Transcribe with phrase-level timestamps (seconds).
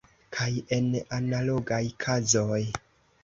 [0.35, 0.45] Kaj
[0.77, 2.61] en analogaj kazoj.